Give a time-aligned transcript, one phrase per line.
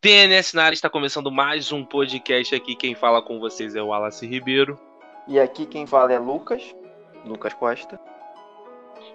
[0.00, 2.74] TNS na área está começando mais um podcast aqui.
[2.74, 4.80] Quem fala com vocês é o Wallace Ribeiro.
[5.28, 6.74] E aqui quem fala é Lucas,
[7.22, 8.00] Lucas Costa.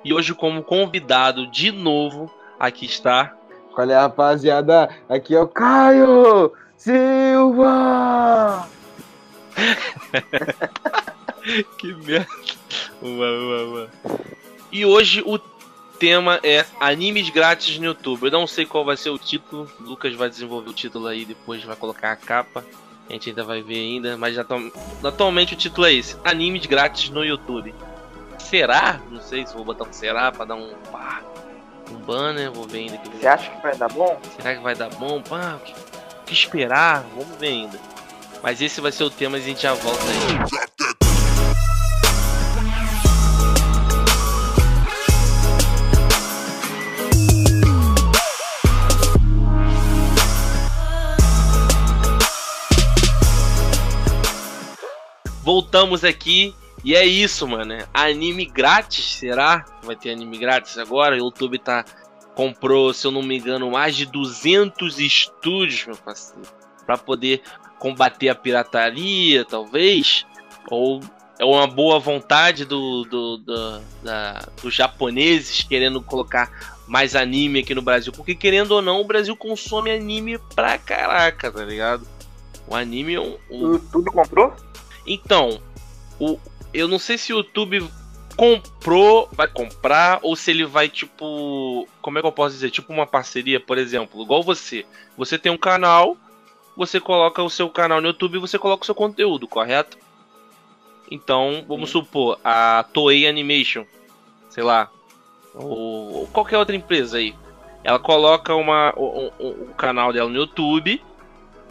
[0.04, 3.36] E hoje, como convidado de novo, aqui está.
[3.74, 4.96] Qual é, rapaziada?
[5.10, 8.67] Aqui é o Caio Silva!
[11.79, 12.28] que merda.
[13.02, 13.90] Uma, uma, uma.
[14.72, 15.40] E hoje o
[15.99, 18.25] tema é animes grátis no YouTube.
[18.25, 19.70] Eu não sei qual vai ser o título.
[19.80, 22.63] O Lucas vai desenvolver o título aí, depois vai colocar a capa.
[23.09, 24.36] A gente ainda vai ver ainda, mas
[25.03, 27.73] atualmente o título é esse: Animes grátis no YouTube.
[28.39, 29.00] Será?
[29.09, 31.22] Não sei se vou botar um será para dar um pá,
[31.91, 33.00] um banner, vou ver ainda.
[33.20, 34.20] Você acha que vai dar bom?
[34.36, 35.22] Será que vai dar bom?
[35.22, 37.03] Pá, o que, o que esperar?
[37.16, 37.80] Vamos ver ainda.
[38.41, 41.05] Mas esse vai ser o tema e a gente já volta aí.
[55.76, 57.73] Voltamos aqui e é isso, mano.
[57.94, 59.66] Anime grátis, será?
[59.84, 61.16] Vai ter anime grátis agora?
[61.16, 61.84] O YouTube tá
[62.34, 66.48] comprou, se eu não me engano, mais de 200 estúdios, meu parceiro,
[66.86, 67.42] para poder
[67.78, 70.26] combater a pirataria, talvez,
[70.72, 71.02] ou
[71.38, 76.50] é uma boa vontade do, do, do da, dos japoneses querendo colocar
[76.88, 81.52] mais anime aqui no Brasil, porque querendo ou não, o Brasil consome anime pra caraca,
[81.52, 82.08] tá ligado?
[82.66, 83.38] O anime é um.
[83.50, 84.56] O YouTube comprou?
[85.06, 85.61] Então,
[86.20, 86.39] o,
[86.73, 87.88] eu não sei se o YouTube
[88.36, 91.88] comprou, vai comprar, ou se ele vai, tipo.
[92.02, 92.72] Como é que eu posso dizer?
[92.72, 94.86] Tipo uma parceria, por exemplo, igual você.
[95.17, 96.17] Você tem um canal,
[96.76, 99.98] você coloca o seu canal no YouTube e você coloca o seu conteúdo, correto?
[101.09, 102.00] Então, vamos Sim.
[102.00, 103.86] supor, a Toei Animation,
[104.50, 104.89] sei lá,
[105.53, 107.36] ou, ou qualquer outra empresa aí.
[107.83, 111.02] Ela coloca uma, o, o, o canal dela no YouTube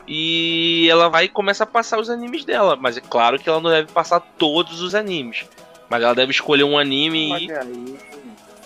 [0.07, 2.77] e ela vai e começa a passar os animes dela.
[2.77, 5.47] Mas é claro que ela não deve passar todos os animes.
[5.89, 7.51] Mas ela deve escolher um anime e.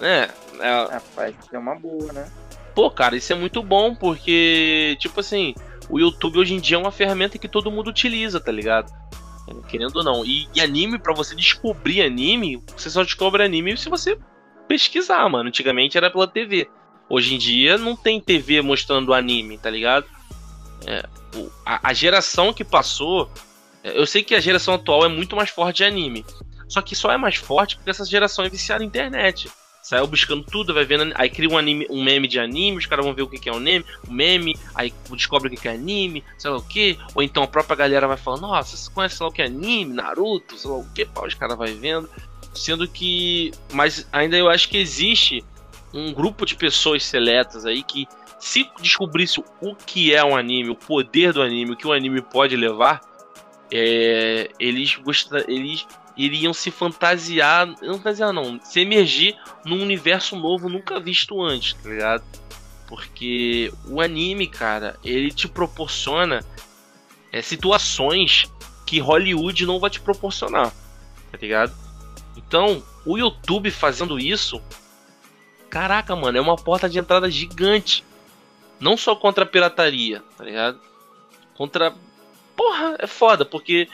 [0.01, 0.29] É,
[0.61, 0.89] é.
[0.91, 2.31] Rapaz, é uma boa, né?
[2.75, 5.55] Pô, cara, isso é muito bom porque, tipo assim,
[5.91, 8.93] o YouTube hoje em dia é uma ferramenta que todo mundo utiliza, tá ligado?
[9.69, 10.25] Querendo ou não.
[10.25, 14.19] E, e anime, para você descobrir anime, você só descobre anime se você
[14.69, 15.49] pesquisar, mano.
[15.49, 16.69] Antigamente era pela TV.
[17.09, 20.07] Hoje em dia não tem TV mostrando anime, tá ligado?
[20.87, 21.03] É,
[21.65, 23.31] a, a, geração que passou.
[23.83, 26.25] É, eu sei que a geração atual é muito mais forte de anime.
[26.69, 29.51] Só que só é mais forte porque essa geração é viciada na internet.
[29.83, 31.13] Saiu buscando tudo, vai vendo.
[31.15, 33.53] Aí cria um, anime, um meme de anime, os caras vão ver o que é
[33.53, 36.99] um meme, um meme, aí descobre o que é anime, sei lá o que.
[37.15, 39.95] Ou então a própria galera vai falando, nossa, você conhece lá o que é anime,
[39.95, 42.11] Naruto, sei lá o que, os caras vai vendo.
[42.55, 43.53] Sendo que.
[43.73, 45.43] Mas ainda eu acho que existe
[45.95, 48.07] um grupo de pessoas seletas aí que
[48.39, 52.23] se descobrisse o que é um anime, o poder do anime, o que o anime
[52.23, 53.01] pode levar,
[53.71, 60.69] é, eles, gostar, eles iriam se fantasiar, não fantasiar não, se emergir num universo novo
[60.69, 62.25] nunca visto antes, tá ligado?
[62.87, 66.45] Porque o anime, cara, ele te proporciona
[67.33, 68.51] é, situações
[68.87, 70.73] que Hollywood não vai te proporcionar,
[71.31, 71.73] tá ligado?
[72.37, 74.63] Então, o YouTube fazendo isso,
[75.69, 78.03] caraca, mano, é uma porta de entrada gigante
[78.81, 80.79] não só contra a pirataria, tá ligado?
[81.57, 81.95] Contra.
[82.57, 83.89] Porra, é foda, porque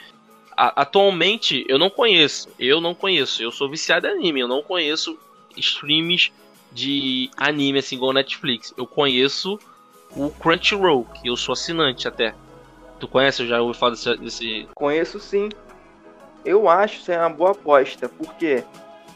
[0.55, 2.49] a, atualmente eu não conheço.
[2.59, 3.41] Eu não conheço.
[3.41, 4.41] Eu sou viciado em anime.
[4.41, 5.17] Eu não conheço
[5.57, 6.31] streams
[6.71, 8.73] de anime assim igual Netflix.
[8.77, 9.59] Eu conheço
[10.15, 12.33] o Crunchyroll, que eu sou assinante até.
[12.99, 13.43] Tu conhece?
[13.43, 14.67] Eu já ouvi falar desse, desse.
[14.75, 15.49] Conheço sim.
[16.43, 18.63] Eu acho que é uma boa aposta, porque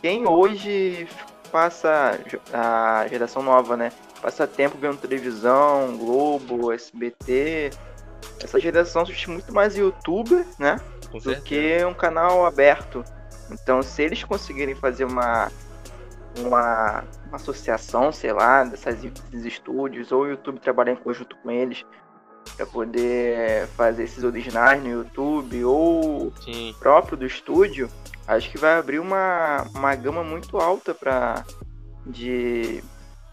[0.02, 1.08] quem hoje
[1.52, 2.20] passa
[2.52, 3.92] a geração nova, né?
[4.22, 7.72] Passa tempo vendo televisão, Globo, SBT.
[8.44, 10.78] Essa geração assiste muito mais youtuber, né?
[11.18, 13.04] do que um canal aberto.
[13.52, 15.52] Então, se eles conseguirem fazer uma,
[16.38, 21.50] uma, uma associação, sei lá, dessas, desses estúdios, ou o YouTube trabalhar em conjunto com
[21.50, 21.84] eles,
[22.56, 26.76] para poder fazer esses originais no YouTube, ou Sim.
[26.80, 27.90] próprio do estúdio,
[28.28, 31.44] acho que vai abrir uma, uma gama muito alta para
[32.06, 32.84] de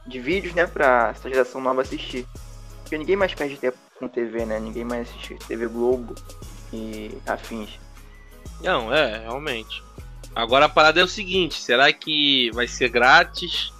[0.06, 2.26] de vídeos, né, pra essa geração nova assistir.
[2.82, 4.60] Porque ninguém mais perde tempo com TV, né?
[4.60, 6.14] Ninguém mais assiste TV Globo
[6.72, 7.80] e afins.
[8.62, 9.82] Não, é, realmente.
[10.34, 13.72] Agora a parada é o seguinte, será que vai ser grátis?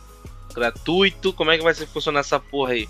[0.55, 1.33] Gratuito?
[1.33, 2.89] Como é que vai ser funcionar essa porra aí?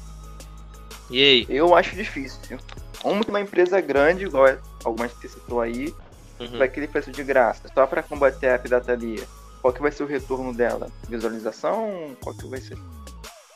[1.10, 1.46] E aí?
[1.48, 2.58] Eu acho difícil.
[3.02, 5.92] Como uma empresa grande, igual algumas que você citou aí,
[6.40, 6.58] uhum.
[6.58, 9.26] vai querer fazer de graça, só para combater a pirataria.
[9.60, 10.88] Qual que vai ser o retorno dela?
[11.08, 12.16] Visualização?
[12.20, 12.78] Qual que vai ser?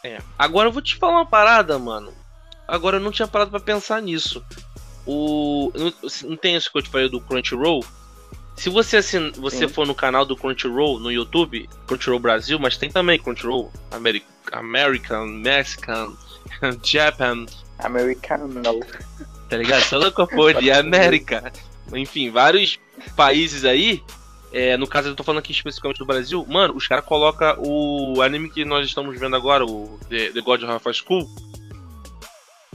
[0.04, 0.18] É.
[0.38, 2.12] Agora eu vou te falar uma parada, mano.
[2.66, 4.44] agora eu não tinha parado pra pensar nisso.
[5.06, 5.72] O.
[5.74, 5.92] Não,
[6.30, 7.84] não tem isso que eu te falei do Crunchyroll?
[8.56, 9.68] Se você assin, você Sim.
[9.68, 15.26] for no canal do Crunchyroll no YouTube, Crunchyroll Brasil, mas tem também Crunchyroll Ameri American,
[15.26, 16.12] Mexican,
[16.84, 17.46] Japan,
[17.78, 18.60] Americano.
[19.48, 19.82] tá ligado?
[19.84, 20.26] Só louco
[20.60, 21.50] de América.
[21.94, 22.78] Enfim, vários
[23.16, 24.02] países aí.
[24.52, 26.44] É, no caso, eu tô falando aqui especificamente do Brasil.
[26.48, 30.62] Mano, os caras colocam o anime que nós estamos vendo agora, o The, The God
[30.62, 31.28] of High School.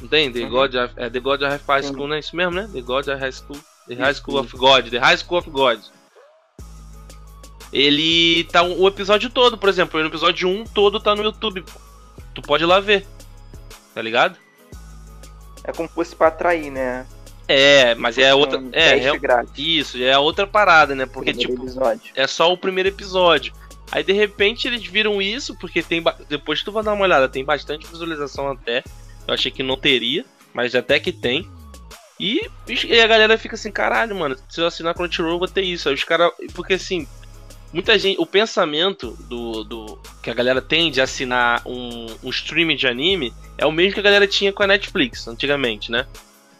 [0.10, 0.31] Tem?
[0.31, 0.50] The Uhum.
[0.50, 2.69] God of, é The God of High School, não é isso mesmo, né?
[2.72, 3.60] The God of High School.
[3.88, 4.89] The High School of God.
[4.89, 5.80] The High School of God.
[7.74, 10.00] Ele tá o episódio todo, por exemplo.
[10.00, 11.63] O episódio 1 todo tá no YouTube.
[12.33, 13.06] Tu pode ir lá ver.
[13.94, 14.38] Tá ligado?
[15.63, 17.06] É como se fosse pra atrair, né?
[17.47, 18.59] É, mas é outra.
[18.59, 19.53] Um É, é, grátis.
[19.57, 21.06] isso, é outra parada, né?
[21.06, 22.12] Porque, primeiro tipo, episódio.
[22.15, 23.53] é só o primeiro episódio.
[23.92, 26.03] Aí de repente eles viram isso, porque tem.
[26.27, 28.83] Depois tu vai dar uma olhada, tem bastante visualização até.
[29.27, 31.47] Eu achei que não teria, mas até que tem.
[32.19, 35.62] E, e a galera fica assim, caralho, mano, se eu assinar Crunchyroll eu vou ter
[35.62, 35.89] isso.
[35.89, 36.31] Aí os caras.
[36.53, 37.07] Porque assim,
[37.71, 38.19] muita gente.
[38.19, 40.00] O pensamento do, do.
[40.24, 44.00] que a galera tem de assinar um, um streaming de anime é o mesmo que
[44.00, 46.07] a galera tinha com a Netflix antigamente, né?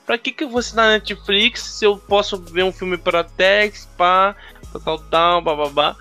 [0.06, 3.88] Pra que, que eu vou assinar Netflix se eu posso ver um filme para Tex,
[3.98, 4.36] pá,
[4.72, 5.96] tal, tal, tal, bababá?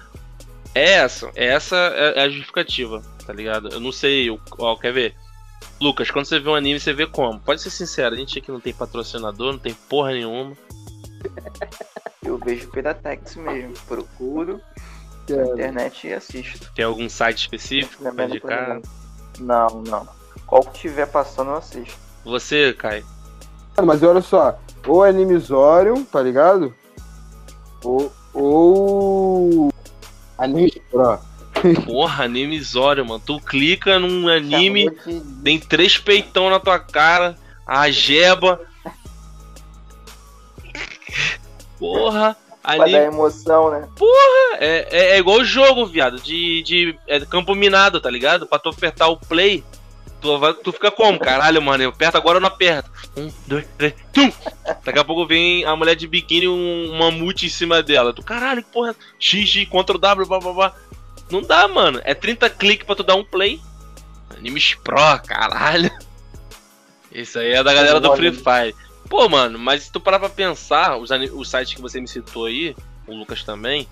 [0.74, 3.68] É essa, é essa é a justificativa, tá ligado?
[3.68, 5.14] Eu não sei, eu- ó, quer ver?
[5.80, 7.40] Lucas, quando você vê um anime, você vê como?
[7.40, 10.54] Pode ser sincero, a gente aqui não tem patrocinador, não tem porra nenhuma.
[12.24, 13.74] Eu vejo pela Tex mesmo.
[13.86, 14.60] Procuro
[15.28, 16.72] na Cara, internet e assisto.
[16.74, 18.80] Tem algum site específico pra indicar?
[19.38, 20.08] Não, não.
[20.46, 21.98] Qual que tiver passando eu assisto.
[22.24, 23.04] Você, Kai?
[23.82, 26.74] Mas olha só, ou é Animizorium, tá ligado?
[27.82, 28.12] Ou.
[28.32, 29.72] ou...
[30.38, 31.18] Anime Pro.
[31.86, 33.22] Porra, anime Zório, mano.
[33.24, 34.90] Tu clica num anime,
[35.42, 37.36] tem três peitão na tua cara,
[37.66, 38.60] a jeba.
[41.78, 42.98] Porra, Pra dar anime.
[42.98, 43.86] emoção, né?
[44.58, 48.46] É, é, é igual o jogo, viado, de, de é campo minado, tá ligado?
[48.46, 49.62] Pra tu apertar o play,
[50.24, 51.18] tu, tu fica como?
[51.18, 52.90] Caralho, mano, eu aperto agora ou não aperto?
[53.16, 54.32] Um, dois, três, tum!
[54.82, 58.12] Daqui a pouco vem a mulher de biquíni um, um mamute em cima dela.
[58.12, 60.76] Tu, caralho, que porra, X, X, Ctrl W, blá, blá, blá.
[61.30, 62.00] Não dá, mano.
[62.04, 63.60] É 30 cliques pra tu dar um play.
[64.36, 65.90] Animes Pro, caralho.
[67.12, 68.74] Isso aí é da galera do Free Fire.
[69.08, 72.46] Pô, mano, mas se tu parar pra pensar, os, os sites que você me citou
[72.46, 72.74] aí,
[73.06, 73.86] o Lucas também,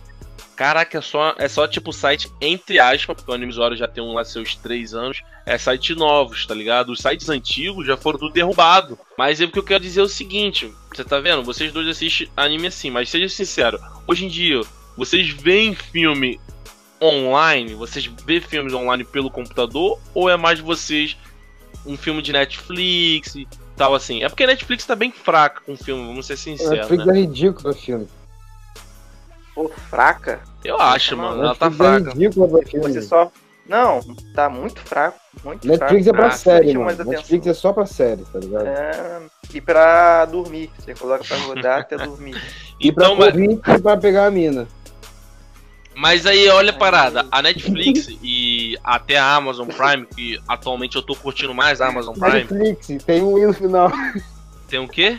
[0.63, 4.13] caraca, é só, é só tipo site entre aspas, porque o Animesório já tem um
[4.13, 6.93] lá seus três anos, é site novos, tá ligado?
[6.93, 8.97] Os sites antigos já foram tudo derrubados.
[9.19, 11.43] Mas é o que eu quero dizer é o seguinte, você tá vendo?
[11.43, 13.77] Vocês dois assistem anime assim, mas seja sincero,
[14.07, 14.61] hoje em dia,
[14.97, 16.39] vocês veem filme
[17.03, 21.17] online, vocês vê filmes online pelo computador, ou é mais vocês
[21.85, 24.23] um filme de Netflix e tal assim?
[24.23, 27.19] É porque a Netflix tá bem fraca com o filme, vamos ser sinceros, Netflix né?
[27.19, 28.07] é ridículo filme.
[29.55, 30.41] Pô, fraca.
[30.65, 32.13] Eu acho, mano, ela tá é fraca.
[32.15, 33.31] Você só.
[33.69, 34.01] Não,
[34.35, 35.19] tá muito fraco.
[35.45, 36.17] Muito Netflix é fraco.
[36.17, 37.05] pra Ah, série, mano.
[37.05, 38.67] Netflix é só pra série, tá ligado?
[38.67, 39.21] É,
[39.55, 40.71] e pra dormir.
[40.79, 42.37] Você coloca pra rodar até dormir.
[42.81, 44.67] E pra Então, mas, correr e pra pegar a mina.
[45.95, 51.03] mas aí olha a parada, a Netflix e até a Amazon Prime, que atualmente eu
[51.03, 53.93] tô curtindo mais a Amazon Prime, Netflix, tem um i no final.
[54.69, 55.19] tem o quê?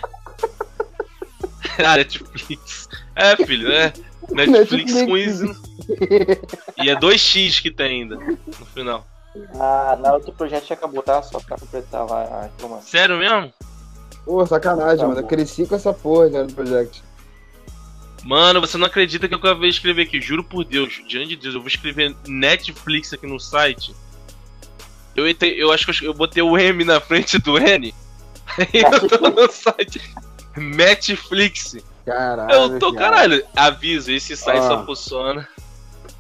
[1.84, 2.90] ah, Netflix.
[3.16, 3.94] É, filho, é.
[4.32, 5.46] Netflix, com isso.
[6.82, 9.06] E é 2x que tem ainda no final.
[9.56, 11.22] Ah, na outro projeto já acabou, tá?
[11.24, 12.88] Só pra completar lá a informação.
[12.88, 13.52] Sério mesmo?
[14.26, 15.20] Pô, sacanagem, Tá mano.
[15.20, 17.04] Eu cresci com essa porra já do Project.
[18.24, 21.36] Mano, você não acredita que eu acabei de escrever aqui, juro por Deus, diante de
[21.36, 23.94] Deus, eu vou escrever Netflix aqui no site.
[25.16, 27.94] Eu, entrei- eu acho que eu botei o M na frente do N.
[28.58, 30.00] Aí eu tô no site
[30.56, 31.76] Netflix.
[32.06, 32.52] Caralho.
[32.54, 33.02] Eu tô, viado.
[33.02, 34.68] caralho, aviso, esse site Ah.
[34.68, 35.48] só funciona.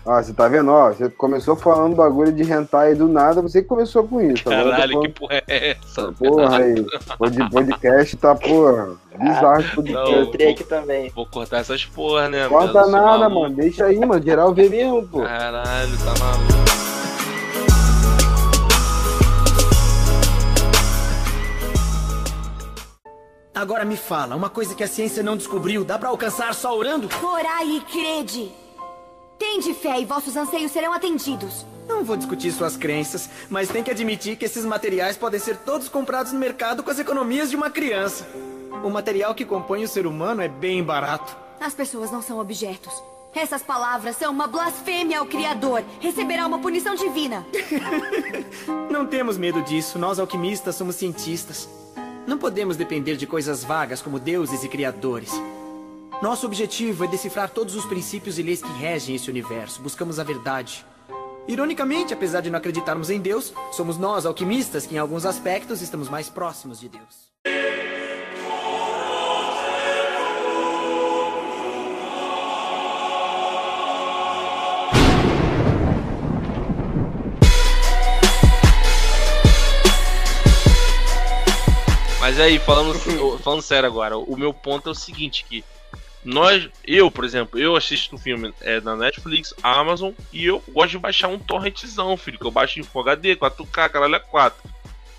[0.05, 0.69] Ó, você tá vendo?
[0.69, 4.43] Ó, você começou falando bagulho de hentai e do nada, você que começou com isso.
[4.43, 6.11] Tô Caralho, que porra é essa?
[6.11, 6.85] Porra aí.
[7.17, 10.11] Pod- podcast tá, porra, bizarro de Não, podcast.
[10.13, 11.09] eu entrei aqui também.
[11.15, 12.45] Vou cortar essas porra, né?
[12.47, 12.89] Eu sou nada,
[13.29, 13.41] maluco.
[13.43, 13.55] mano.
[13.55, 14.21] Deixa aí, mano.
[14.21, 15.21] Geral vê mesmo, pô.
[15.21, 16.62] Caralho, tá maluco.
[23.63, 27.07] Agora me fala, uma coisa que a ciência não descobriu, dá pra alcançar só orando?
[27.23, 28.51] Orai e crede.
[29.39, 31.65] Tende fé e vossos anseios serão atendidos.
[31.87, 35.87] Não vou discutir suas crenças, mas tem que admitir que esses materiais podem ser todos
[35.87, 38.27] comprados no mercado com as economias de uma criança.
[38.83, 41.33] O material que compõe o ser humano é bem barato.
[41.57, 42.91] As pessoas não são objetos.
[43.33, 45.85] Essas palavras são uma blasfêmia ao Criador.
[46.01, 47.45] Receberá uma punição divina.
[48.91, 51.67] Não temos medo disso, nós alquimistas somos cientistas.
[52.25, 55.31] Não podemos depender de coisas vagas como deuses e criadores.
[56.21, 59.81] Nosso objetivo é decifrar todos os princípios e leis que regem esse universo.
[59.81, 60.85] Buscamos a verdade.
[61.49, 66.07] Ironicamente, apesar de não acreditarmos em Deus, somos nós, alquimistas, que em alguns aspectos estamos
[66.07, 67.33] mais próximos de Deus.
[82.23, 82.97] Mas aí, falando,
[83.39, 85.61] falando sério agora, o meu ponto é o seguinte, que
[86.23, 90.91] nós, eu, por exemplo, eu assisto o filme é, na Netflix, Amazon, e eu gosto
[90.91, 94.57] de baixar um torrentzão, filho, que eu baixo em Full HD, 4K, caralho, é 4.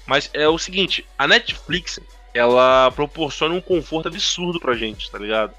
[0.06, 2.00] Mas é o seguinte, a Netflix,
[2.32, 5.52] ela proporciona um conforto absurdo pra gente, tá ligado?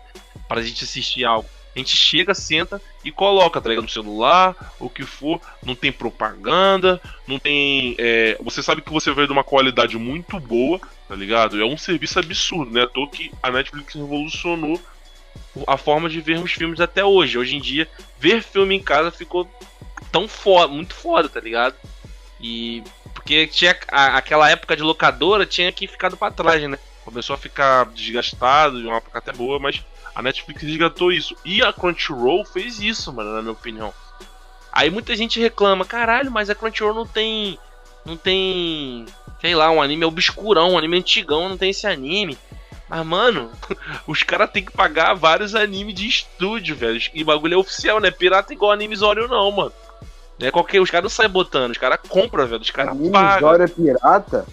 [0.47, 1.47] Pra gente assistir algo.
[1.75, 3.83] A gente chega, senta e coloca, tá ligado?
[3.83, 5.41] No celular, o que for.
[5.63, 7.95] Não tem propaganda, não tem.
[7.99, 11.61] É, você sabe que você vai de uma qualidade muito boa, tá ligado?
[11.61, 12.83] É um serviço absurdo, né?
[12.83, 14.81] À que a Netflix revolucionou
[15.67, 17.37] a forma de vermos filmes até hoje.
[17.37, 17.87] Hoje em dia,
[18.19, 19.49] ver filme em casa ficou
[20.11, 21.75] tão foda, muito foda, tá ligado?
[22.39, 22.83] E.
[23.13, 26.77] Porque tinha a, aquela época de locadora tinha que ficado para trás, né?
[27.03, 29.83] Começou a ficar desgastado, de uma época até boa, mas
[30.13, 31.35] a Netflix resgatou isso.
[31.43, 33.93] E a Crunchyroll fez isso, mano, na minha opinião.
[34.71, 37.57] Aí muita gente reclama, caralho, mas a Crunchyroll não tem.
[38.05, 39.05] Não tem.
[39.41, 42.37] Sei lá, um anime obscurão, um anime antigão, não tem esse anime.
[42.87, 43.51] Mas, mano,
[44.05, 46.99] os caras têm que pagar vários animes de estúdio, velho.
[47.13, 48.11] E bagulho é oficial, né?
[48.11, 49.73] Pirata igual anime Zório, não, mano.
[50.39, 50.79] Não é qualquer.
[50.79, 52.61] Os caras não saem botando, os caras compram, velho.
[52.61, 53.49] Os caras pagam.
[53.49, 54.45] Zóio é pirata?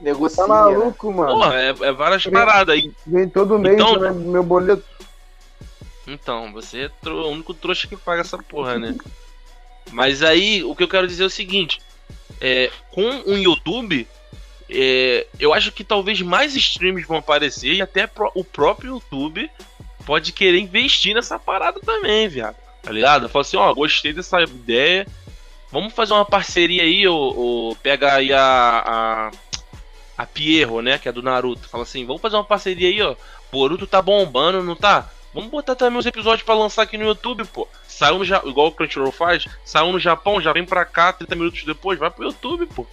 [0.00, 0.42] Negocia.
[0.44, 1.32] Tá maluco, mano?
[1.34, 2.90] Porra, é, é várias paradas aí.
[3.06, 4.82] Vem todo mês Então- né, meu boleto.
[6.06, 8.96] Então, você é o único trouxa que paga essa porra, né?
[9.92, 11.80] Mas aí, o que eu quero dizer é o seguinte:
[12.40, 14.06] é, com um YouTube,
[14.68, 19.50] é, eu acho que talvez mais streams vão aparecer e até o próprio YouTube
[20.06, 22.56] pode querer investir nessa parada também, viado.
[22.82, 23.28] Tá ligado?
[23.28, 25.06] Fala assim: ó, gostei dessa ideia.
[25.70, 28.40] Vamos fazer uma parceria aí, ou, pega aí a,
[28.86, 29.30] a.
[30.18, 30.98] A Pierro, né?
[30.98, 31.68] Que é do Naruto.
[31.68, 33.16] Fala assim: vamos fazer uma parceria aí, ó.
[33.50, 35.10] Boruto tá bombando, não tá?
[35.32, 37.68] Vamos botar também os episódios pra lançar aqui no YouTube, pô.
[37.86, 41.36] Saiu no Ja- igual o Crunchyroll faz, saiu no Japão, já vem pra cá, 30
[41.36, 42.84] minutos depois, vai pro YouTube, pô.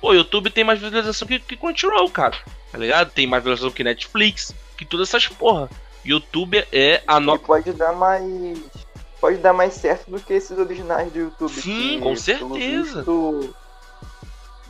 [0.00, 2.36] Pô, o YouTube tem mais visualização que, que Crunchyroll, cara.
[2.70, 3.10] Tá ligado?
[3.10, 5.68] Tem mais visualização que Netflix, que todas essas porra.
[6.04, 7.38] YouTube é a nova.
[7.38, 8.58] pode dar mais.
[9.20, 11.52] Pode dar mais certo do que esses originais do YouTube.
[11.52, 12.96] Sim, que, com certeza.
[12.98, 13.54] visto,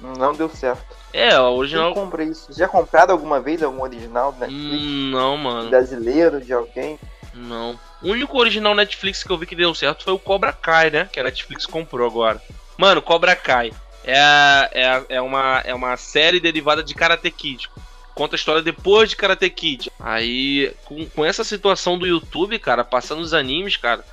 [0.02, 0.96] Não deu certo.
[1.12, 1.94] É, a original.
[1.94, 2.52] compra isso?
[2.52, 4.82] Já compraram alguma vez algum original da Netflix?
[4.82, 5.70] Hum, não, mano.
[5.70, 6.98] Brasileiro, de alguém?
[7.34, 7.78] Não.
[8.02, 11.08] O único original Netflix que eu vi que deu certo foi o Cobra Kai, né?
[11.10, 12.42] Que a Netflix comprou agora.
[12.76, 13.72] Mano, Cobra Kai
[14.04, 17.70] é, é, é, uma, é uma série derivada de Karate Kid.
[18.14, 19.90] Conta a história depois de Karate Kid.
[19.98, 24.04] Aí, com, com essa situação do YouTube, cara, passando os animes, cara.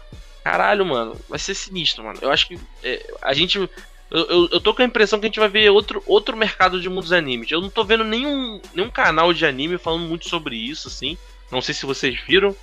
[0.44, 2.20] Caralho, mano, vai ser sinistro, mano.
[2.22, 3.70] Eu acho que é, a gente.
[4.12, 6.82] Eu, eu, eu tô com a impressão que a gente vai ver outro, outro mercado
[6.82, 7.52] de muitos animes.
[7.52, 11.18] Eu não tô vendo nenhum, nenhum canal de anime falando muito sobre isso, assim.
[11.52, 12.56] Não sei se vocês viram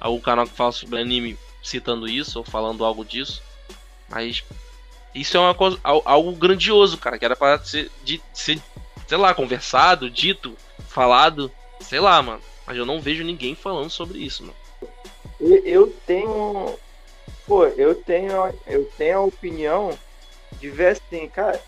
[0.00, 3.42] algum canal que fala sobre anime citando isso ou falando algo disso.
[4.08, 4.42] Mas
[5.14, 8.60] isso é uma coisa, al- algo grandioso, cara, que era para ser, de, ser,
[9.06, 10.56] sei lá, conversado, dito,
[10.88, 12.40] falado, sei lá, mano.
[12.66, 14.56] Mas eu não vejo ninguém falando sobre isso, mano.
[15.64, 16.78] Eu tenho.
[17.46, 18.30] Pô, eu tenho.
[18.66, 19.98] Eu tenho a opinião
[20.60, 21.60] de ver assim, cara.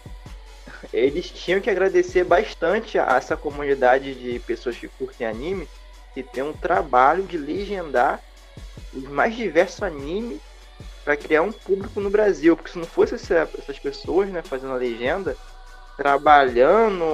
[0.92, 5.68] Eles tinham que agradecer bastante a essa comunidade de pessoas que curtem anime
[6.14, 8.22] que tem um trabalho de legendar
[8.94, 10.40] os mais diversos animes
[11.04, 12.56] para criar um público no Brasil.
[12.56, 15.36] Porque se não fosse essa- essas pessoas, né, fazendo a legenda,
[15.96, 17.04] trabalhando,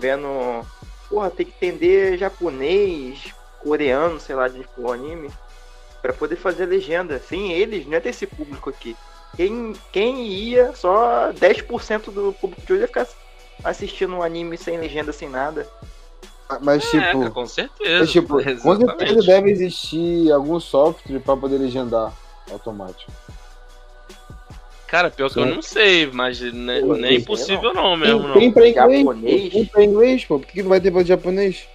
[0.00, 0.66] vendo.
[1.10, 5.30] Porra, tem que entender japonês, coreano, sei lá, de for o anime,
[6.00, 7.18] para poder fazer a legenda.
[7.18, 8.96] Sem eles, não ia ter esse público aqui.
[9.36, 13.06] Quem, quem ia, só 10% do público de hoje ia ficar
[13.62, 15.66] assistindo um anime sem legenda, sem nada.
[16.62, 17.98] Mas, É, tipo, com certeza.
[18.00, 18.28] mas, tipo
[18.62, 22.12] com certeza deve existir algum software pra poder legendar
[22.50, 23.12] automático.
[24.86, 25.54] Cara, pior que eu Sim.
[25.54, 28.38] não sei, mas Pô, nem é impossível não mesmo, Tem, não.
[28.38, 29.52] tem pra inglês, Japonês?
[29.52, 30.38] tem pra inglês, pô.
[30.38, 31.68] Por que que não vai ter pra japonês?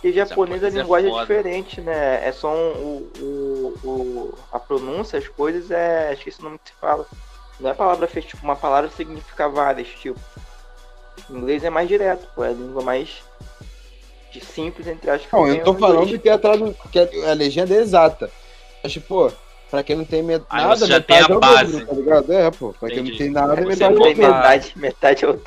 [0.00, 1.26] Porque japonês a Japonês é linguagem é, foda.
[1.26, 2.26] diferente, né?
[2.28, 6.12] É só um, o, o, o- a pronúncia, as coisas é.
[6.12, 7.04] Esqueci o nome que se fala.
[7.58, 10.18] Não é palavra fez tipo uma palavra que significa várias, tipo.
[11.28, 13.22] Em inglês é mais direto, pô, é a língua mais
[14.32, 15.32] de simples entre aspas.
[15.32, 16.76] Não, que eu tô falando que a, tradu...
[16.92, 18.30] que a a legenda é exata.
[18.84, 19.32] Mas, pô,
[19.68, 20.44] pra quem não tem met...
[20.48, 21.72] Aí nada, você já metade tem a é o base.
[21.72, 22.32] dobro, tá ligado?
[22.32, 22.72] É, pô.
[22.78, 23.10] Pra quem Entendi.
[23.10, 24.16] não tem nada, metade é dobro.
[24.16, 25.38] metade, metade é o.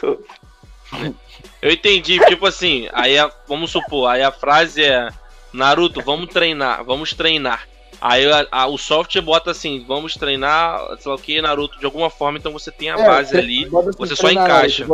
[1.62, 5.10] Eu entendi, tipo assim, aí a- vamos supor, aí a frase é
[5.54, 7.68] Naruto, vamos treinar, vamos treinar.
[8.00, 11.86] Aí a- a- o software bota assim, vamos treinar, sei lá o que, Naruto, de
[11.86, 13.66] alguma forma, então você tem a É, base ali.
[13.96, 14.86] você só encaixa.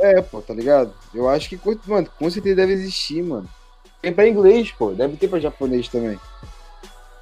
[0.00, 0.92] É, pô, tá ligado?
[1.14, 3.48] Eu acho que, mano, com certeza deve existir, mano.
[4.02, 4.90] Tem pra inglês, pô.
[4.90, 6.18] Deve ter pra japonês também.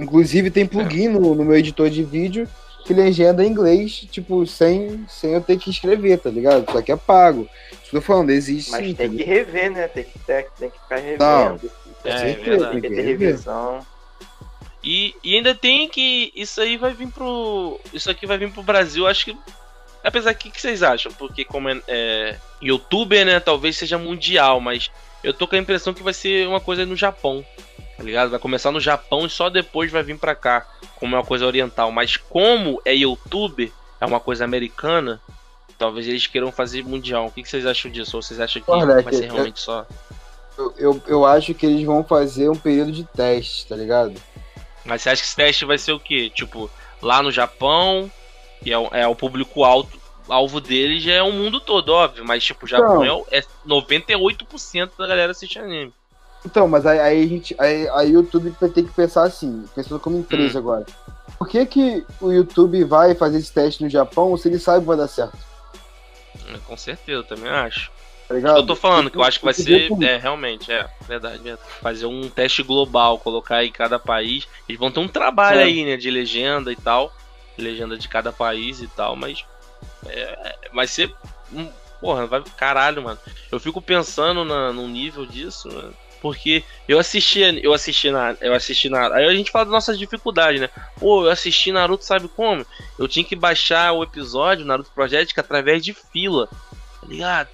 [0.00, 2.48] Inclusive tem plugin no, no meu editor de vídeo
[2.84, 6.70] que legenda em inglês, tipo, sem, sem eu ter que escrever, tá ligado?
[6.70, 7.48] Só que é pago.
[7.90, 8.94] Tô falando, existe Mas sim.
[8.94, 9.88] tem que rever, né?
[9.88, 11.56] Tem que, ter, tem que ficar Não.
[11.56, 11.70] revendo.
[12.04, 12.72] É, Com certeza, verdade.
[12.72, 13.28] Tem que tem ter que rever.
[13.28, 13.86] revisão.
[14.82, 16.32] E, e ainda tem que.
[16.34, 17.80] Isso aí vai vir pro.
[17.92, 19.36] Isso aqui vai vir pro Brasil, acho que.
[20.04, 21.10] Apesar que o que vocês acham?
[21.12, 23.40] Porque como é, é youtuber, né?
[23.40, 24.90] Talvez seja mundial, mas
[25.24, 27.44] eu tô com a impressão que vai ser uma coisa no Japão.
[27.96, 28.30] Tá ligado?
[28.30, 30.64] Vai começar no Japão e só depois vai vir pra cá.
[30.96, 31.90] Como é uma coisa oriental.
[31.90, 35.20] Mas como é youtuber, é uma coisa americana,
[35.78, 37.26] talvez eles queiram fazer mundial.
[37.26, 38.16] O que que vocês acham disso?
[38.16, 39.86] Ou vocês acham que Olha, vai ser eu- realmente só.
[40.58, 44.14] Eu, eu, eu acho que eles vão fazer um período de teste, tá ligado?
[44.84, 46.30] Mas você acha que esse teste vai ser o quê?
[46.34, 46.70] Tipo,
[47.02, 48.10] lá no Japão,
[48.62, 52.24] que é o, é o público alto, alvo deles já é o mundo todo, óbvio.
[52.24, 55.92] Mas, tipo, o Japão é, o- é 98% da galera assiste anime.
[56.44, 57.54] Então, mas aí, aí a gente.
[57.58, 60.20] Aí, aí o YouTube vai ter que pensar assim, pensando como Hum.
[60.20, 60.86] empresa agora.
[61.38, 64.86] Por que, que o YouTube vai fazer esse teste no Japão se ele sabe que
[64.86, 65.36] vai dar certo?
[66.54, 67.90] É, Com certeza, eu também acho.
[68.28, 68.56] Tá ligado?
[68.56, 69.88] eu tô falando que eu acho que vai ser.
[70.02, 71.68] É, realmente, é, verdade, verdade.
[71.80, 74.48] Fazer um teste global, colocar em cada país.
[74.68, 75.64] Eles vão ter um trabalho É.
[75.64, 75.96] aí, né?
[75.96, 77.14] De legenda e tal.
[77.56, 79.44] Legenda de cada país e tal, mas.
[80.08, 81.14] É, vai ser.
[82.00, 82.42] Porra, vai.
[82.56, 83.18] Caralho, mano.
[83.50, 85.94] Eu fico pensando na, no nível disso, mano.
[86.26, 89.96] Porque eu assisti, eu assisti na, eu assisti na, aí a gente fala das nossas
[89.96, 90.68] dificuldades, né?
[90.98, 92.66] Pô, eu assisti Naruto, sabe como?
[92.98, 97.48] Eu tinha que baixar o episódio Naruto Project através de fila, tá ligado?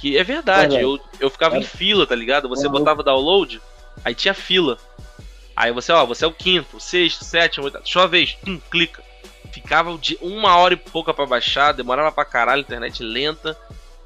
[0.00, 0.82] Que é verdade, Verdade.
[0.82, 1.64] eu, eu ficava em É.
[1.66, 2.48] fila, tá ligado?
[2.48, 2.70] Você É.
[2.70, 3.60] botava download,
[4.02, 4.78] aí tinha fila.
[5.54, 9.02] Aí você, ó, você é o quinto, sexto, sétimo, oitavo, sua vez, tum, clica.
[9.52, 13.54] Ficava de uma hora e pouca pra baixar, demorava pra caralho, internet lenta,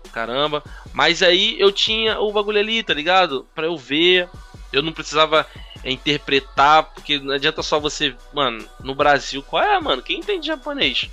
[0.08, 0.62] caramba.
[0.92, 3.46] Mas aí eu tinha o bagulho ali, tá ligado?
[3.54, 4.28] Pra eu ver,
[4.72, 5.46] eu não precisava
[5.84, 10.02] interpretar, porque não adianta só você, mano, no Brasil, qual é, mano?
[10.02, 11.08] Quem entende japonês?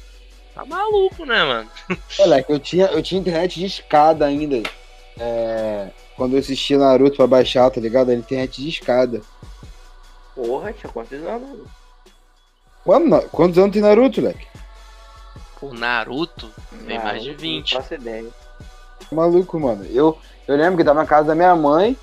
[0.53, 1.69] Tá maluco, né, mano?
[2.19, 4.61] Olha, que eu tinha, eu tinha internet de escada ainda.
[5.17, 8.11] É, quando eu assistia Naruto pra baixar, tá ligado?
[8.11, 9.21] Era internet de escada.
[10.33, 11.59] Porra, tinha quantos anos?
[12.85, 14.47] Mano, na- quantos anos tem Naruto, moleque?
[15.61, 16.51] O Naruto
[16.85, 17.73] tem mais de Não 20.
[17.75, 18.29] faço ideia.
[19.11, 19.85] Maluco, mano.
[19.91, 21.95] Eu, eu lembro que tava na casa da minha mãe.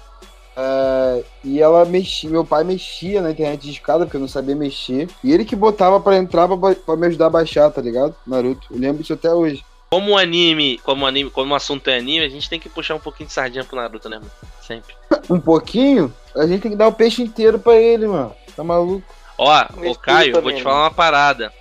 [0.56, 4.54] é, e ela mexia, meu pai mexia na internet de escada, porque eu não sabia
[4.54, 5.08] mexer.
[5.24, 8.14] E ele que botava pra entrar pra, pra me ajudar a baixar, tá ligado?
[8.26, 8.68] Naruto.
[8.70, 9.64] Eu lembro disso até hoje.
[9.90, 12.68] Como o anime, como o anime, como o assunto é anime, a gente tem que
[12.68, 14.30] puxar um pouquinho de sardinha pro Naruto, né, mano?
[14.66, 14.94] Sempre.
[15.28, 18.34] Um pouquinho, a gente tem que dar o peixe inteiro pra ele, mano.
[18.56, 19.02] Tá maluco?
[19.38, 21.52] Ó, ô Caio, explica, vou te falar uma parada.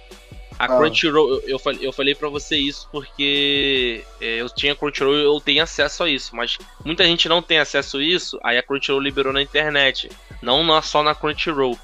[0.62, 0.78] A Ah.
[0.78, 5.24] Crunchyroll, eu, eu, falei, eu falei pra você isso porque é, eu tinha Crunchyroll e
[5.24, 8.64] eu tenho acesso a isso, mas muita gente não tem acesso a isso, aí a
[8.64, 10.08] Crunchyroll liberou na internet,
[10.40, 11.80] não na- só na Crunchyroll.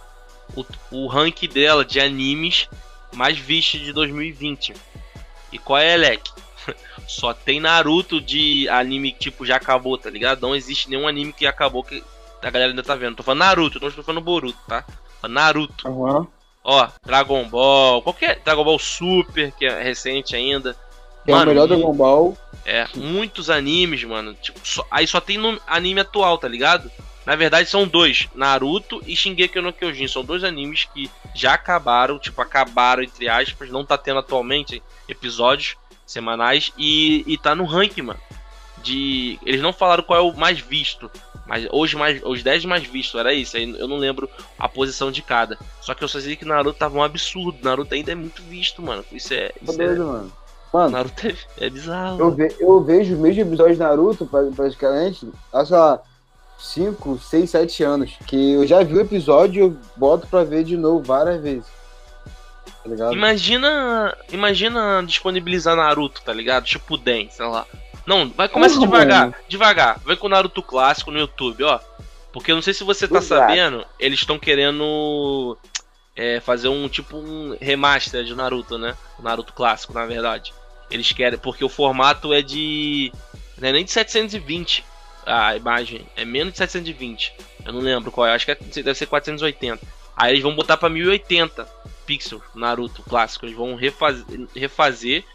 [0.55, 2.69] O, o rank dela de animes
[3.13, 4.73] mais visto de 2020.
[5.51, 6.31] E qual é, Leque?
[7.07, 10.41] Só tem Naruto de anime que tipo já acabou, tá ligado?
[10.41, 12.03] Não existe nenhum anime que acabou que
[12.41, 13.15] a galera ainda tá vendo.
[13.15, 14.85] Tô falando Naruto, não estou falando Boruto, tá?
[15.27, 15.87] Naruto.
[15.87, 16.27] Aham.
[16.69, 20.75] Ó, Dragon Ball, qualquer Dragon Ball Super, que é recente ainda.
[21.25, 22.37] É o melhor Dragon Ball.
[22.65, 24.33] É, muitos animes, mano.
[24.33, 26.91] Tipo, só- aí só tem no anime atual, tá ligado?
[27.25, 30.07] Na verdade são dois, Naruto e Shingeki no Kyojin.
[30.09, 35.75] São dois animes que já acabaram, tipo, acabaram entre aspas, não tá tendo atualmente episódios
[36.05, 38.19] semanais e, e tá no ranking, mano.
[38.83, 39.39] De.
[39.45, 41.09] Eles não falaram qual é o mais visto.
[41.47, 43.55] Mas hoje mais, os 10 mais vistos, era isso.
[43.55, 44.29] Aí eu não lembro
[44.59, 45.57] a posição de cada.
[45.81, 47.57] Só que eu só sei que Naruto tava um absurdo.
[47.63, 49.03] Naruto ainda é muito visto, mano.
[49.11, 49.51] Isso é.
[49.61, 50.31] Isso é mano.
[50.73, 52.19] Mano, Naruto é, é bizarro.
[52.19, 56.01] eu, ve- eu vejo os mesmos episódios de Naruto, pra- praticamente, há, sei lá,
[56.59, 58.11] 5, 6, 7 anos.
[58.27, 61.65] Que eu já vi o episódio e eu boto pra ver de novo várias vezes.
[62.83, 63.13] Tá ligado?
[63.13, 64.17] Imagina.
[64.31, 66.65] Imagina disponibilizar Naruto, tá ligado?
[66.65, 67.65] Tipo Den, sei lá.
[68.07, 69.35] Não, vai começa Porra, devagar, mano.
[69.49, 69.99] devagar.
[69.99, 71.79] Vai com o Naruto clássico no YouTube, ó.
[72.31, 73.41] Porque eu não sei se você tá Exato.
[73.49, 75.57] sabendo, eles estão querendo
[76.15, 78.95] é, fazer um tipo um remaster de Naruto, né?
[79.19, 80.53] O Naruto clássico, na verdade.
[80.89, 83.11] Eles querem, porque o formato é de.
[83.57, 84.85] Não é nem de 720
[85.25, 87.33] a imagem, é menos de 720.
[87.65, 89.85] Eu não lembro qual é, acho que é- deve ser 480.
[90.15, 91.67] Aí eles vão botar pra 1080
[92.05, 93.45] pixels Naruto clássico.
[93.45, 95.25] Eles vão refazer, refazer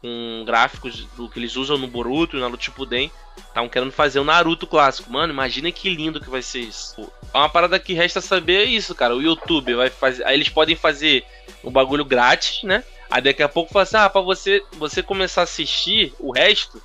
[0.00, 3.10] com gráficos do que eles usam no Boruto e no Naruto Shippuden.
[3.36, 5.10] Estavam querendo fazer o Naruto clássico.
[5.12, 7.10] Mano, imagina que lindo que vai ser isso.
[7.32, 9.14] É uma parada que resta saber é isso, cara.
[9.14, 10.24] O YouTube vai fazer.
[10.24, 11.24] Aí eles podem fazer
[11.62, 12.82] um bagulho grátis, né?
[13.10, 16.80] Aí daqui a pouco fala assim, ah, pra você, você começar a assistir o resto,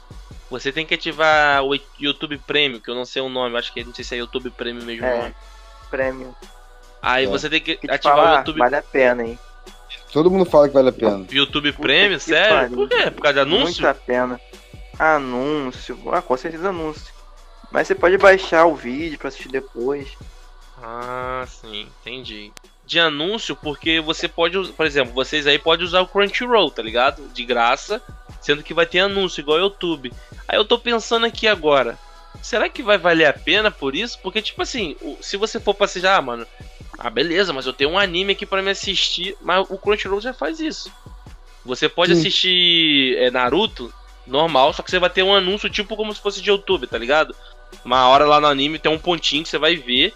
[0.49, 3.84] você tem que ativar o YouTube Premium, que eu não sei o nome, acho que
[3.84, 5.06] não sei se é YouTube Premium mesmo.
[5.06, 5.17] É.
[5.17, 5.36] nome.
[5.89, 6.36] Prêmio.
[7.01, 7.28] Aí É.
[7.28, 9.39] você tem que Que te ativar o falar, YouTube, vale a pena, hein?
[10.15, 11.25] Todo mundo fala que vale a pena.
[11.30, 12.56] YouTube Puta Premium, sério?
[12.56, 12.78] pariu.
[12.78, 13.12] Por quê?
[13.12, 13.84] Por causa de anúncio?
[13.84, 14.39] Muito a pena.
[14.97, 15.99] Anúncio.
[16.10, 17.13] Ah, com certeza anúncio.
[17.69, 20.08] Mas você pode baixar o vídeo pra assistir depois.
[20.82, 22.54] Ah, sim, entendi.
[22.86, 27.28] De anúncio, porque você pode, por exemplo, vocês aí podem usar o Crunchyroll, tá ligado?
[27.34, 28.01] De graça,
[28.39, 30.13] sendo que vai ter anúncio igual o YouTube.
[30.47, 31.99] Aí eu tô pensando aqui agora,
[32.41, 34.17] será que vai valer a pena por isso?
[34.23, 36.47] Porque tipo assim, se você for pra assistir, ah, mano,
[36.97, 40.34] ah, beleza, mas eu tenho um anime aqui pra me assistir, mas o Crunchyroll já
[40.34, 40.91] faz isso.
[41.65, 42.19] Você pode Sim.
[42.19, 43.93] assistir é, Naruto
[44.25, 46.97] normal, só que você vai ter um anúncio tipo como se fosse de YouTube, tá
[46.97, 47.36] ligado?
[47.84, 50.13] Uma hora lá no anime tem um pontinho que você vai ver,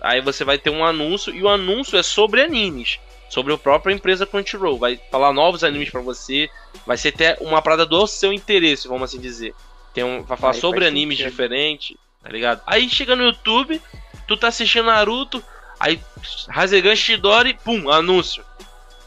[0.00, 3.92] aí você vai ter um anúncio e o anúncio é sobre animes, sobre a própria
[3.92, 6.48] empresa Crunchyroll, vai falar novos animes pra você,
[6.86, 9.54] vai ser até uma parada do seu interesse, vamos assim dizer.
[9.92, 12.62] Tem um, vai falar Aí sobre animes diferentes, tá ligado?
[12.66, 13.80] Aí chega no YouTube,
[14.26, 15.42] tu tá assistindo Naruto,
[15.84, 16.00] aí
[16.48, 18.42] Rasegan Shidori, pum, anúncio.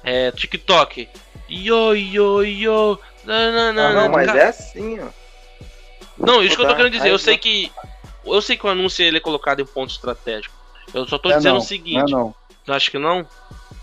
[0.04, 1.10] É, TikTok.
[1.50, 3.00] Yo, yo, yo.
[3.26, 4.40] Na, na, na, Ah, não, mas cara.
[4.40, 5.08] é assim, ó.
[6.18, 7.10] Não, isso que eu tô querendo dizer.
[7.10, 7.72] Eu sei que.
[8.26, 10.54] Eu sei que o anúncio ele é colocado em ponto estratégico.
[10.94, 12.12] Eu só tô É dizendo não, o seguinte.
[12.12, 12.36] Não, é não.
[12.66, 13.26] Tu acha que não?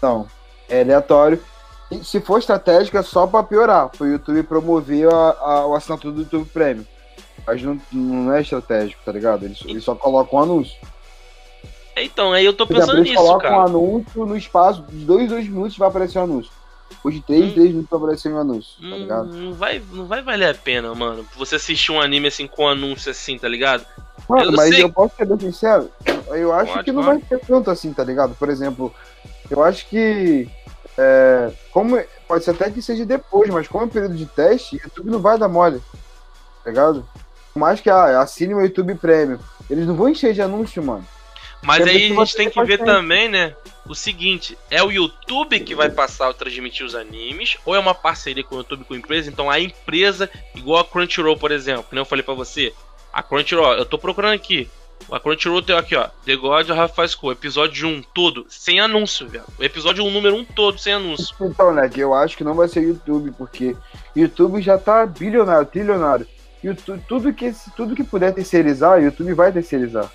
[0.00, 0.28] Não.
[0.68, 1.42] É aleatório.
[1.90, 3.88] E se for estratégico, é só pra piorar.
[3.88, 6.87] Pro YouTube promover a, a, o assinatura do YouTube Premium.
[7.46, 9.44] Mas não, não é estratégico, tá ligado?
[9.44, 10.76] Eles, eles só colocam um anúncio.
[11.96, 13.64] Então, aí eu tô Por pensando nisso, colocam um cara.
[13.70, 16.52] anúncio no espaço de dois, dois minutos vai aparecer um anúncio.
[17.07, 17.52] De três, Hum.
[17.54, 19.26] três minutos vai aparecer um anúncio, tá Hum, ligado?
[19.35, 21.24] Não vai, não vai valer a pena, mano.
[21.37, 23.85] Você assistir um anime assim com anúncio assim, tá ligado?
[24.28, 25.90] Mano, eu mas sei- eu posso ser bem sincero,
[26.28, 27.18] eu acho Pode, que não pode.
[27.20, 28.35] vai ser tanto assim, tá ligado?
[28.37, 28.92] Por exemplo,
[29.50, 30.48] eu acho que.
[30.96, 34.76] é, como pode ser até que seja depois, mas como é um período de teste,
[34.76, 35.83] o YouTube não vai dar mole.
[36.64, 37.07] Tá ligado?
[37.52, 39.38] Por mais que ah, assine o YouTube Premium.
[39.68, 41.04] Eles não vão encher de anúncio, mano.
[41.64, 43.55] Mas aí a gente tem que ver também, né?
[43.87, 47.94] O seguinte, é o YouTube que vai passar ou transmitir os animes, ou é uma
[47.94, 49.31] parceria com o YouTube com a empresa?
[49.31, 52.72] Então a empresa, igual a Crunchyroll, por exemplo, que nem eu falei pra você,
[53.12, 54.68] a Crunchyroll, eu tô procurando aqui.
[55.11, 59.29] A Crunchyroll tem aqui, ó, The God of High School, episódio 1 todo, sem anúncio,
[59.29, 59.44] velho.
[59.59, 61.35] O episódio 1, número 1 todo, sem anúncio.
[61.40, 63.77] Então, né, que eu acho que não vai ser YouTube, porque
[64.16, 66.27] YouTube já tá bilionário, trilionário.
[66.62, 70.11] YouTube, tudo, que, tudo que puder terceirizar, o YouTube vai terceirizar.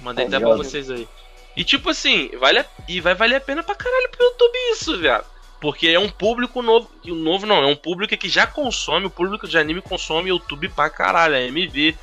[0.00, 1.08] Mandei Tá até pra vocês aí.
[1.56, 4.98] E tipo assim, vale a- e vai valer a pena pra caralho pro YouTube isso,
[4.98, 5.24] velho.
[5.58, 6.90] Porque é um público novo.
[7.02, 10.28] E o novo não, é um público que já consome, o público de anime consome
[10.28, 11.96] YouTube pra caralho, é MV.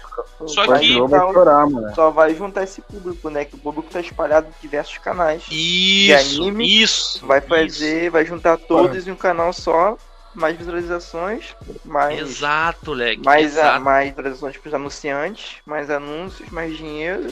[0.48, 1.94] Só Vai que- chorar, mano.
[1.94, 3.46] Só vai juntar esse público, né?
[3.46, 5.44] Que o público tá espalhado em diversos canais.
[5.52, 7.26] Isso, anime, isso.
[7.28, 7.48] Vai isso.
[7.48, 9.96] fazer, vai juntar todos em um canal só,
[10.34, 13.24] mais visualizações, mais, Exato, leque.
[13.24, 17.32] mais, a, mais visualizações pros anunciantes, mais anúncios, mais dinheiro.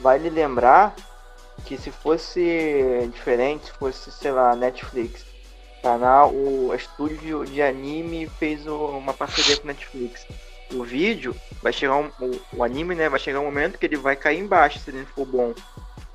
[0.00, 0.94] Vale lembrar
[1.64, 5.24] que se fosse diferente, se fosse, sei lá, Netflix,
[5.82, 10.26] canal, o estúdio de anime fez uma parceria com Netflix.
[10.72, 13.96] O vídeo vai chegar um, o, o anime, né, vai chegar um momento que ele
[13.96, 15.54] vai cair embaixo se ele não for bom.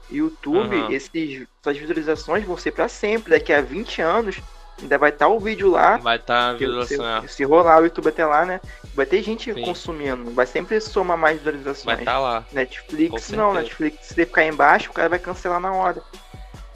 [0.10, 0.92] YouTube, Aham.
[0.92, 3.32] esses, essas visualizações vão ser pra sempre.
[3.32, 4.38] Daqui a 20 anos
[4.80, 5.98] ainda vai estar o vídeo lá.
[5.98, 7.28] Vai estar tá que se, visualização.
[7.28, 8.62] se rolar o YouTube até lá, né?
[8.96, 9.62] Vai ter gente Sim.
[9.62, 10.32] consumindo.
[10.32, 11.84] Vai sempre somar mais visualizações.
[11.84, 12.46] Vai estar tá lá.
[12.54, 16.02] Netflix não, Netflix se ele ficar embaixo, o cara vai cancelar na hora.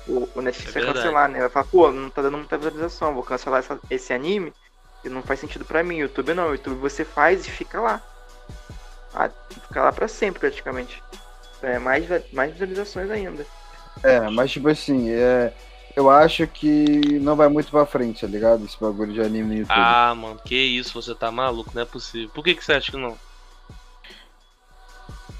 [0.05, 0.97] O, o Netflix É vai verdade.
[0.97, 1.39] cancelar, né?
[1.39, 4.53] Vai falar, pô, não tá dando muita visualização, vou cancelar essa- esse anime,
[5.01, 5.97] que não faz sentido pra mim.
[5.97, 8.01] YouTube não, YouTube você faz e fica lá.
[9.13, 9.29] Ah,
[9.67, 11.01] fica lá pra sempre praticamente.
[11.61, 13.45] É, mais, mais visualizações ainda.
[14.03, 15.53] É, mas tipo assim, é,
[15.99, 18.63] eu acho que não vai muito pra frente, tá ligado?
[18.63, 19.75] Esse bagulho de anime no YouTube.
[19.77, 22.29] Ah, mano, que isso, você tá maluco, não é possível.
[22.33, 23.17] Por que, que você acha que não?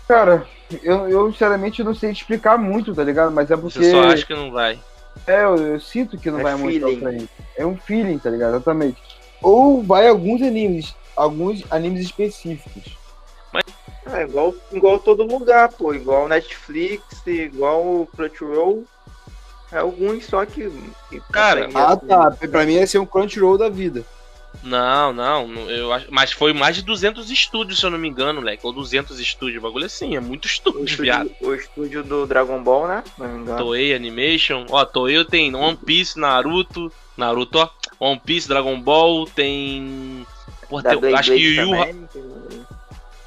[0.07, 0.45] Cara,
[0.83, 3.31] eu, eu sinceramente não sei te explicar muito, tá ligado?
[3.31, 4.79] Mas é porque Você só acha que não vai.
[5.27, 6.99] é, eu, eu sinto que não É vai muito feeling.
[6.99, 7.29] pra frente.
[7.55, 8.55] É um feeling, tá ligado?
[8.55, 8.97] Exatamente.
[9.41, 12.97] Ou vai alguns animes, alguns animes específicos.
[14.11, 15.93] É igual, igual todo lugar, pô.
[15.93, 18.83] Igual Netflix, igual o Crunchyroll.
[19.71, 20.69] É alguns só que.
[21.09, 22.07] que Cara, Ah, assim.
[22.07, 22.31] tá.
[22.49, 24.03] Pra mim ia ser um Crunchyroll da vida.
[24.63, 28.41] Não, não, eu acho, mas foi mais de 200 estúdios, se eu não me engano,
[28.41, 31.27] moleque, ou 200 estúdios, bagulho assim, é muito O estúdio, viado.
[31.27, 33.03] estúdio, o estúdio do Dragon Ball, né?
[33.05, 33.57] Se Não me engano.
[33.59, 40.25] Toei Animation, ó, Toei tem One Piece, Naruto, Naruto, ó, One Piece, Dragon Ball, tem
[40.67, 42.65] Porra, tem- Blade acho que o Yu, Blade também.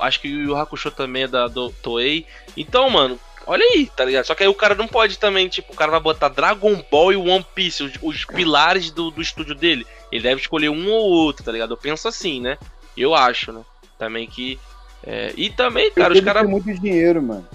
[0.00, 2.26] acho que o Yu Yu Hakusho também é da do Toei.
[2.56, 4.24] Então, mano, olha aí, tá ligado?
[4.24, 7.12] Só que aí o cara não pode também, tipo, o cara vai botar Dragon Ball
[7.12, 9.86] e One Piece, os, os pilares do, do estúdio dele.
[10.10, 11.72] Ele deve escolher um ou outro, tá ligado?
[11.72, 12.58] Eu penso assim, né?
[12.96, 13.62] Eu acho, né?
[13.98, 14.58] Também que.
[15.04, 16.48] é, E também, cara, os caras.
[16.48, 17.46] muito dinheiro, mano.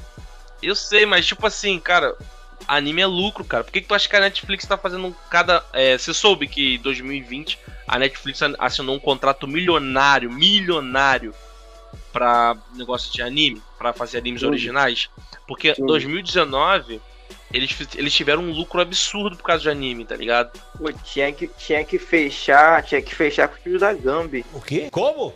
[0.62, 2.16] Eu sei, mas tipo assim, cara,
[2.68, 3.64] anime é lucro, cara.
[3.64, 5.64] Por que, que tu acha que a Netflix tá fazendo cada.
[5.74, 11.34] É, você soube que em 2020 a Netflix assinou um contrato milionário, milionário,
[12.18, 14.56] pra negócio de anime, pra fazer animes Soube.
[14.56, 15.10] originais?
[15.48, 15.88] Porque Soube.
[15.92, 17.00] 2019
[17.54, 20.60] eles, eles tiveram um lucro absurdo por causa de anime, tá ligado?
[20.78, 24.46] Pô, tinha que, tinha que fechar, tinha que fechar com o estúdio da Gambi.
[24.54, 24.90] O quê?
[24.92, 25.34] Como?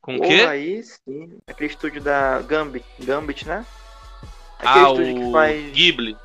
[0.00, 0.40] Com o quê?
[0.48, 1.38] aí sim.
[1.46, 3.64] Aquele estúdio da Gambit, Gambit, né?
[4.58, 5.72] Aquele Ah, estúdio que o faz.
[5.72, 6.16] Ghibli.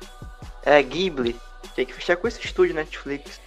[0.64, 1.36] É, Ghibli.
[1.74, 3.40] Tinha que fechar com esse estúdio Netflix.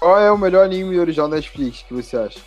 [0.00, 2.40] Qual é o melhor anime original da Netflix que você acha?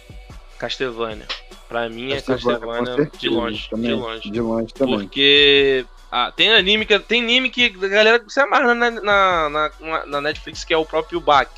[0.57, 1.27] Castlevania.
[1.69, 3.89] Pra mim é Castlevania, de longe, também.
[3.89, 4.31] de longe.
[4.31, 4.99] De longe também.
[4.99, 10.05] Porque ah, tem anime que tem anime que a galera se amarra na, na, na,
[10.07, 11.49] na Netflix, que é o próprio Bak.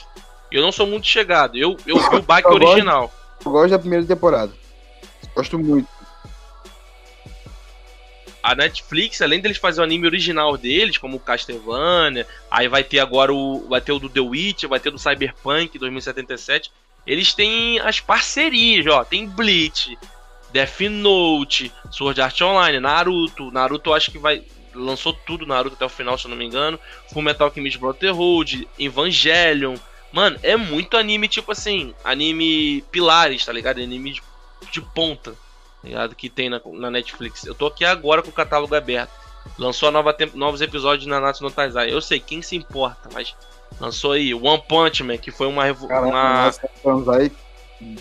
[0.52, 1.58] Eu não sou muito chegado.
[1.58, 2.68] Eu, eu vi o Bak Eu gosto.
[2.68, 3.14] original.
[3.46, 4.52] Eu gosto da primeira temporada.
[5.34, 5.88] Gosto muito.
[8.46, 13.00] A Netflix, além deles fazer o anime original deles, como o Castlevania, aí vai ter
[13.00, 13.68] agora o.
[13.68, 16.72] Vai ter o do The Witch, vai ter o do Cyberpunk 2077.
[17.08, 19.04] Eles têm as parcerias, ó.
[19.04, 19.98] Tem Bleach,
[20.54, 23.50] Death Note, Sword Art Online, Naruto.
[23.50, 24.44] Naruto acho que vai.
[24.76, 26.80] Lançou tudo Naruto até o final, se eu não me engano.
[27.12, 29.76] Full Metal Alchemist Brotherhood, Evangelion.
[30.12, 33.82] Mano, é muito anime, tipo assim, anime pilares, tá ligado?
[33.82, 34.22] Anime de,
[34.72, 35.34] de ponta,
[35.86, 36.16] ligado?
[36.16, 37.46] Que tem na, na Netflix.
[37.46, 39.12] Eu tô aqui agora com o catálogo aberto.
[39.58, 41.94] Lançou nova novos episódios de Nanatsu no Taizai.
[41.94, 43.36] Eu sei, quem se importa, mas
[43.80, 45.64] lançou aí One Punch Man, que foi uma...
[45.64, 47.32] revo- Caraca, uma...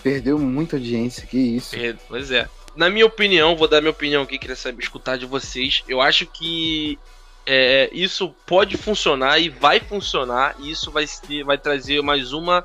[0.02, 1.76] perdeu muita audiência, que isso.
[2.08, 2.48] Pois é.
[2.74, 5.84] Na minha opinião, vou dar minha opinião aqui, queria saber, escutar de vocês.
[5.86, 6.98] Eu acho que
[7.46, 10.56] é, isso pode funcionar e vai funcionar.
[10.58, 12.64] E isso vai, ser, vai trazer mais uma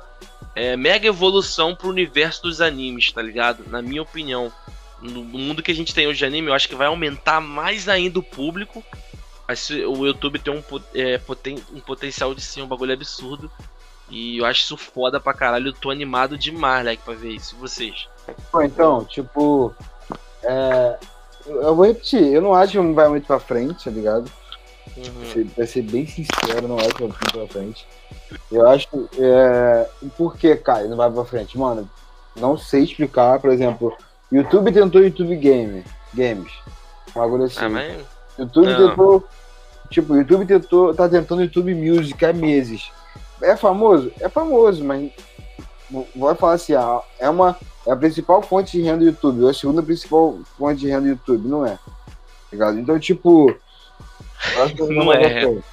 [0.54, 3.64] é, mega evolução pro universo dos animes, tá ligado?
[3.68, 4.50] Na minha opinião.
[5.00, 7.88] No, mundo que a gente tem hoje de anime, eu acho que vai aumentar mais
[7.88, 8.82] ainda o público.
[9.88, 10.62] O YouTube tem um,
[10.94, 13.50] é, poten- um potencial de ser um bagulho absurdo.
[14.08, 15.68] E eu acho isso foda pra caralho.
[15.68, 17.54] Eu tô animado demais, like, pra ver isso.
[17.56, 18.08] E vocês?
[18.62, 19.74] Então, tipo.
[20.42, 20.98] é,
[21.46, 24.30] eu vou repetir, eu não acho que não vai muito pra frente, tá ligado?
[24.96, 25.32] Uhum.
[25.32, 27.86] Ser- Pra ser bem sincero, não acho que vai muito pra frente.
[28.52, 28.86] Eu acho.
[29.18, 29.88] É...
[30.16, 31.56] Por que, cara, não vai pra frente?
[31.58, 31.88] Mano,
[32.36, 33.96] não sei explicar, por exemplo,
[34.32, 36.52] YouTube tentou YouTube Game, Games.
[37.14, 37.68] Um bagulho assim.
[37.68, 38.00] Mas.
[38.38, 38.88] YouTube Não.
[38.90, 39.24] tentou.
[39.90, 40.94] Tipo, YouTube tentou.
[40.94, 42.90] tá tentando YouTube Music há meses.
[43.42, 44.12] É famoso?
[44.20, 45.10] É famoso, mas.
[45.90, 47.56] v- Vai falar assim, ah, é uma.
[47.86, 51.00] É a principal fonte de renda do YouTube, ou a segunda principal fonte de renda
[51.02, 51.70] do YouTube, não é?
[51.70, 51.80] Tá
[52.52, 52.78] ligado?
[52.78, 53.54] Então, tipo.
[54.88, 55.40] Não vai é.
[55.42, 55.64] frente.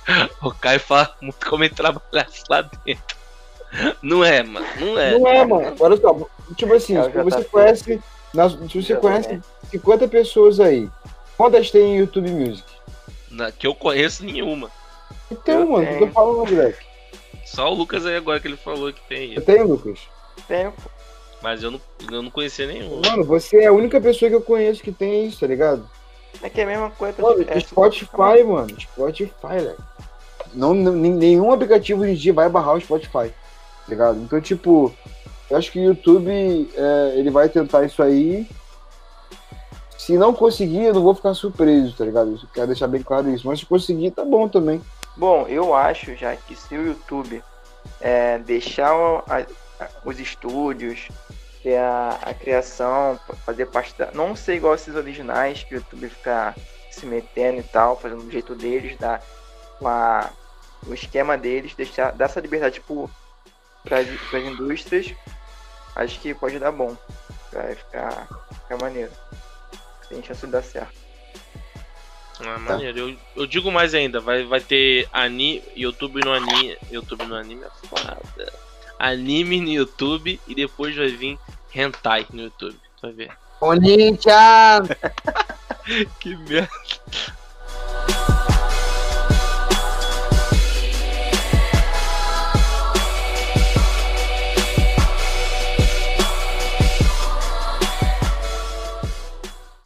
[0.43, 3.15] O Caio fala muito como ele trabalhasse lá dentro.
[4.01, 4.65] Não é, mano.
[4.79, 5.17] Não é.
[5.17, 5.75] Não é, mano.
[5.79, 6.13] Olha só,
[6.55, 7.49] tipo assim, se você JP.
[7.49, 8.01] conhece.
[8.37, 9.01] Nas- Se você JP.
[9.01, 9.39] conhece
[9.71, 10.87] 50 pessoas aí,
[11.37, 12.63] quantas tem YouTube Music?
[13.31, 14.71] Na- que eu conheço nenhuma.
[15.29, 16.07] Então, Eu mano, o que eu tenho.
[16.07, 16.85] tô falando, moleque?
[17.45, 19.33] Só o Lucas aí agora que ele falou que tem.
[19.33, 19.99] Eu tenho, Lucas?
[20.47, 20.81] Tempo.
[21.41, 23.01] Mas eu não, eu não conhecia nenhum.
[23.05, 25.87] Mano, você é a única pessoa que eu conheço que tem isso, tá ligado?
[26.41, 27.21] É que é a mesma coisa.
[27.21, 28.69] Mano, é, Spotify, mano.
[28.79, 29.77] Spotify, velho.
[30.53, 33.33] Não, não- nenhum aplicativo hoje em dia vai barrar o Spotify, tá
[33.87, 34.19] ligado?
[34.19, 34.93] Então, tipo,
[35.49, 36.29] eu acho que o YouTube,
[36.75, 38.47] é, ele vai tentar isso aí.
[39.97, 42.31] Se não conseguir, eu não vou ficar surpreso, tá ligado?
[42.31, 43.47] Eu quero deixar bem claro isso.
[43.47, 44.81] Mas se conseguir, tá bom também.
[45.15, 47.43] Bom, eu acho já que se o YouTube
[47.99, 49.45] é, deixar a-
[49.79, 51.07] a- os estúdios,
[51.63, 54.11] ter a, a criação, fa- fazer parte da.
[54.13, 56.55] Não ser igual esses originais que o YouTube fica
[56.91, 59.21] se metendo e tal, fazendo do jeito deles, dar
[59.81, 60.29] uma,
[60.87, 62.81] o esquema deles, deixar dar essa liberdade
[63.83, 64.07] para as
[64.45, 65.13] indústrias,
[65.97, 66.95] acho que pode dar bom.
[67.51, 68.27] Vai ficar,
[68.61, 69.11] ficar maneiro.
[70.09, 70.95] Tem chance de dar certo.
[72.39, 72.97] Ah, maneiro.
[72.99, 76.77] Eu, eu digo mais ainda, vai, vai ter anime, YouTube no anime.
[76.91, 78.53] YouTube no anime é foda.
[78.99, 81.39] Anime no YouTube e depois vai vir
[81.73, 82.79] hentai no YouTube.
[83.01, 83.31] Vai ver.
[83.59, 84.89] Corinthians!
[86.19, 86.69] Que merda.